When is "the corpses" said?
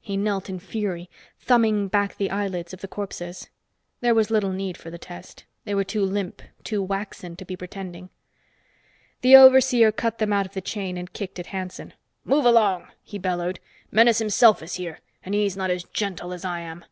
2.80-3.48